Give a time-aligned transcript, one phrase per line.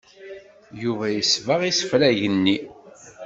[0.81, 2.57] Yuba yesbeɣ isefreg-nni.